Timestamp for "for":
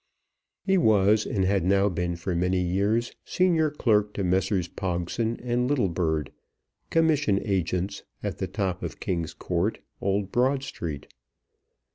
2.15-2.33